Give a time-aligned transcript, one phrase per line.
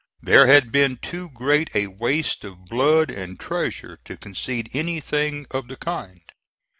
[0.19, 5.67] There had been too great a waste of blood and treasure to concede anything of
[5.67, 6.21] the kind.